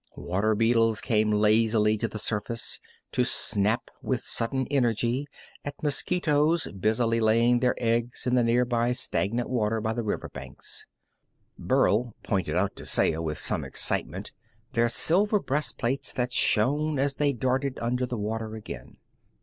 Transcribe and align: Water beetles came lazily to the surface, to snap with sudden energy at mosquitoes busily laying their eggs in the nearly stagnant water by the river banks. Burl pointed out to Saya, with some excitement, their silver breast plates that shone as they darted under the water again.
Water 0.17 0.55
beetles 0.55 0.99
came 0.99 1.31
lazily 1.31 1.95
to 1.99 2.07
the 2.07 2.17
surface, 2.17 2.79
to 3.11 3.23
snap 3.23 3.91
with 4.01 4.21
sudden 4.21 4.65
energy 4.71 5.27
at 5.63 5.75
mosquitoes 5.83 6.67
busily 6.71 7.19
laying 7.19 7.59
their 7.59 7.75
eggs 7.77 8.25
in 8.25 8.33
the 8.33 8.41
nearly 8.43 8.95
stagnant 8.95 9.47
water 9.47 9.79
by 9.79 9.93
the 9.93 10.01
river 10.01 10.27
banks. 10.29 10.87
Burl 11.59 12.15
pointed 12.23 12.55
out 12.55 12.75
to 12.77 12.85
Saya, 12.87 13.21
with 13.21 13.37
some 13.37 13.63
excitement, 13.63 14.31
their 14.73 14.89
silver 14.89 15.39
breast 15.39 15.77
plates 15.77 16.11
that 16.13 16.33
shone 16.33 16.97
as 16.97 17.17
they 17.17 17.31
darted 17.31 17.77
under 17.77 18.07
the 18.07 18.17
water 18.17 18.55
again. 18.55 18.97